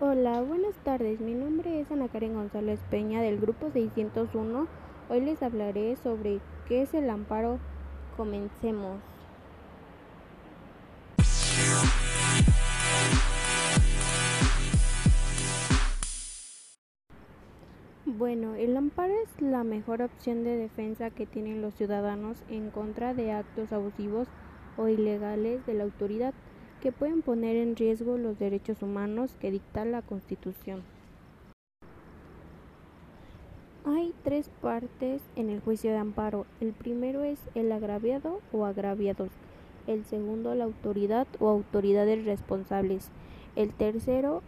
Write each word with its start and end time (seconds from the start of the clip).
Hola, 0.00 0.40
buenas 0.42 0.74
tardes. 0.82 1.20
Mi 1.20 1.34
nombre 1.34 1.80
es 1.80 1.92
Ana 1.92 2.08
Karen 2.08 2.34
González 2.34 2.80
Peña 2.90 3.22
del 3.22 3.38
grupo 3.38 3.70
601. 3.70 4.66
Hoy 5.08 5.20
les 5.20 5.40
hablaré 5.40 5.94
sobre 5.96 6.40
qué 6.66 6.82
es 6.82 6.94
el 6.94 7.10
amparo. 7.10 7.60
Comencemos. 8.16 9.13
Bueno, 18.16 18.54
el 18.54 18.76
amparo 18.76 19.12
es 19.12 19.42
la 19.42 19.64
mejor 19.64 20.00
opción 20.00 20.44
de 20.44 20.56
defensa 20.56 21.10
que 21.10 21.26
tienen 21.26 21.60
los 21.60 21.74
ciudadanos 21.74 22.44
en 22.48 22.70
contra 22.70 23.12
de 23.12 23.32
actos 23.32 23.72
abusivos 23.72 24.28
o 24.76 24.86
ilegales 24.86 25.66
de 25.66 25.74
la 25.74 25.82
autoridad 25.82 26.32
que 26.80 26.92
pueden 26.92 27.22
poner 27.22 27.56
en 27.56 27.74
riesgo 27.74 28.16
los 28.16 28.38
derechos 28.38 28.82
humanos 28.82 29.34
que 29.40 29.50
dicta 29.50 29.84
la 29.84 30.00
Constitución. 30.00 30.84
Hay 33.84 34.14
tres 34.22 34.48
partes 34.62 35.20
en 35.34 35.50
el 35.50 35.58
juicio 35.58 35.90
de 35.90 35.98
amparo. 35.98 36.46
El 36.60 36.72
primero 36.72 37.24
es 37.24 37.40
el 37.56 37.72
agraviado 37.72 38.40
o 38.52 38.64
agraviados. 38.64 39.30
El 39.88 40.04
segundo, 40.04 40.54
la 40.54 40.64
autoridad 40.64 41.26
o 41.40 41.48
autoridades 41.48 42.24
responsables. 42.24 43.10
El 43.56 43.74
tercero 43.74 44.42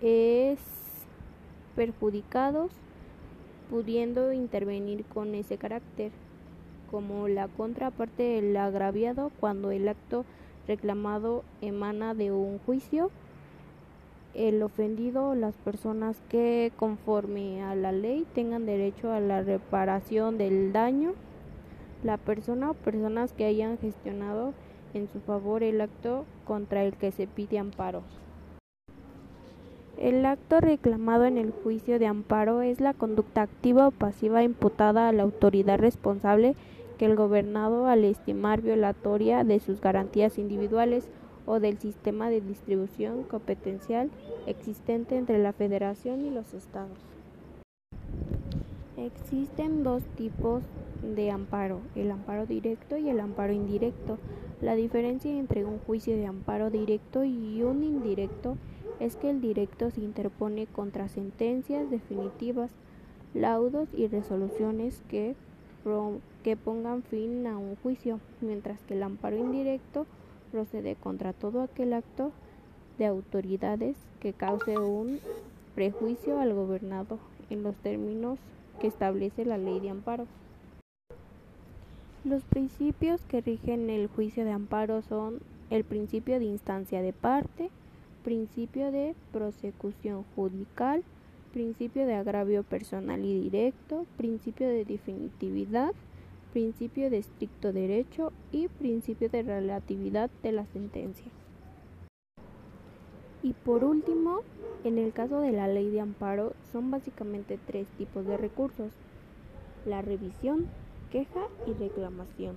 es 0.00 0.79
perjudicados, 1.80 2.70
pudiendo 3.70 4.34
intervenir 4.34 5.02
con 5.06 5.34
ese 5.34 5.56
carácter, 5.56 6.12
como 6.90 7.26
la 7.26 7.48
contraparte 7.48 8.22
del 8.22 8.54
agraviado 8.58 9.32
cuando 9.40 9.70
el 9.70 9.88
acto 9.88 10.26
reclamado 10.68 11.42
emana 11.62 12.12
de 12.12 12.32
un 12.32 12.58
juicio, 12.58 13.10
el 14.34 14.62
ofendido 14.62 15.30
o 15.30 15.34
las 15.34 15.54
personas 15.54 16.20
que 16.28 16.70
conforme 16.76 17.62
a 17.62 17.74
la 17.74 17.92
ley 17.92 18.26
tengan 18.34 18.66
derecho 18.66 19.10
a 19.10 19.20
la 19.20 19.40
reparación 19.40 20.36
del 20.36 20.74
daño, 20.74 21.14
la 22.04 22.18
persona 22.18 22.72
o 22.72 22.74
personas 22.74 23.32
que 23.32 23.46
hayan 23.46 23.78
gestionado 23.78 24.52
en 24.92 25.08
su 25.08 25.18
favor 25.20 25.62
el 25.62 25.80
acto 25.80 26.26
contra 26.44 26.84
el 26.84 26.94
que 26.98 27.10
se 27.10 27.26
pide 27.26 27.58
amparo. 27.58 28.02
El 30.00 30.24
acto 30.24 30.60
reclamado 30.60 31.26
en 31.26 31.36
el 31.36 31.50
juicio 31.50 31.98
de 31.98 32.06
amparo 32.06 32.62
es 32.62 32.80
la 32.80 32.94
conducta 32.94 33.42
activa 33.42 33.86
o 33.86 33.90
pasiva 33.90 34.42
imputada 34.42 35.08
a 35.08 35.12
la 35.12 35.24
autoridad 35.24 35.78
responsable 35.78 36.54
que 36.96 37.04
el 37.04 37.16
gobernado 37.16 37.86
al 37.86 38.04
estimar 38.04 38.62
violatoria 38.62 39.44
de 39.44 39.60
sus 39.60 39.82
garantías 39.82 40.38
individuales 40.38 41.10
o 41.44 41.60
del 41.60 41.78
sistema 41.78 42.30
de 42.30 42.40
distribución 42.40 43.24
competencial 43.24 44.08
existente 44.46 45.18
entre 45.18 45.38
la 45.38 45.52
Federación 45.52 46.24
y 46.24 46.30
los 46.30 46.54
estados. 46.54 46.98
Existen 48.96 49.82
dos 49.82 50.02
tipos 50.16 50.62
de 51.14 51.30
amparo, 51.30 51.80
el 51.94 52.10
amparo 52.10 52.46
directo 52.46 52.96
y 52.96 53.10
el 53.10 53.20
amparo 53.20 53.52
indirecto. 53.52 54.16
La 54.62 54.76
diferencia 54.76 55.30
entre 55.30 55.66
un 55.66 55.78
juicio 55.80 56.16
de 56.16 56.24
amparo 56.24 56.70
directo 56.70 57.22
y 57.22 57.62
un 57.62 57.84
indirecto 57.84 58.52
es 58.52 58.79
que 59.20 59.30
el 59.30 59.40
directo 59.40 59.90
se 59.90 60.00
interpone 60.00 60.66
contra 60.66 61.08
sentencias 61.08 61.90
definitivas, 61.90 62.70
laudos 63.34 63.88
y 63.94 64.06
resoluciones 64.08 65.02
que 65.08 65.34
pongan 66.64 67.02
fin 67.02 67.46
a 67.46 67.56
un 67.58 67.76
juicio, 67.76 68.20
mientras 68.40 68.80
que 68.82 68.94
el 68.94 69.02
amparo 69.02 69.36
indirecto 69.36 70.06
procede 70.52 70.96
contra 70.96 71.32
todo 71.32 71.62
aquel 71.62 71.94
acto 71.94 72.30
de 72.98 73.06
autoridades 73.06 73.96
que 74.20 74.32
cause 74.32 74.78
un 74.78 75.18
prejuicio 75.74 76.38
al 76.38 76.52
gobernado 76.52 77.18
en 77.48 77.62
los 77.62 77.74
términos 77.76 78.38
que 78.80 78.86
establece 78.86 79.44
la 79.44 79.58
ley 79.58 79.80
de 79.80 79.90
amparo. 79.90 80.26
Los 82.24 82.42
principios 82.42 83.22
que 83.22 83.40
rigen 83.40 83.88
el 83.88 84.08
juicio 84.08 84.44
de 84.44 84.52
amparo 84.52 85.00
son 85.00 85.40
el 85.70 85.84
principio 85.84 86.38
de 86.38 86.44
instancia 86.44 87.00
de 87.00 87.14
parte, 87.14 87.70
principio 88.22 88.90
de 88.90 89.14
prosecución 89.32 90.24
judicial, 90.34 91.02
principio 91.52 92.06
de 92.06 92.14
agravio 92.14 92.62
personal 92.62 93.24
y 93.24 93.40
directo, 93.40 94.06
principio 94.16 94.68
de 94.68 94.84
definitividad, 94.84 95.92
principio 96.52 97.10
de 97.10 97.18
estricto 97.18 97.72
derecho 97.72 98.32
y 98.52 98.68
principio 98.68 99.28
de 99.28 99.42
relatividad 99.42 100.30
de 100.42 100.52
la 100.52 100.66
sentencia. 100.66 101.30
Y 103.42 103.54
por 103.54 103.84
último, 103.84 104.40
en 104.84 104.98
el 104.98 105.12
caso 105.12 105.40
de 105.40 105.52
la 105.52 105.66
ley 105.66 105.90
de 105.90 106.00
amparo 106.00 106.52
son 106.72 106.90
básicamente 106.90 107.58
tres 107.66 107.86
tipos 107.96 108.26
de 108.26 108.36
recursos, 108.36 108.92
la 109.86 110.02
revisión, 110.02 110.68
queja 111.10 111.46
y 111.66 111.72
reclamación. 111.72 112.56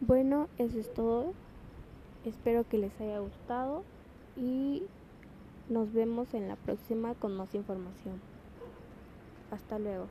Bueno, 0.00 0.48
eso 0.58 0.78
es 0.78 0.92
todo. 0.92 1.32
Espero 2.26 2.64
que 2.64 2.76
les 2.76 3.00
haya 3.00 3.20
gustado 3.20 3.84
y 4.34 4.84
nos 5.68 5.92
vemos 5.92 6.34
en 6.34 6.48
la 6.48 6.56
próxima 6.56 7.14
con 7.14 7.36
más 7.36 7.54
información. 7.54 8.20
Hasta 9.52 9.78
luego. 9.78 10.08